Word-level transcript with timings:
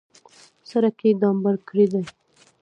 سړک 0.69 0.97
یې 1.05 1.11
ډامبر 1.21 1.55
کړی 1.67 1.85
دی. 1.93 2.03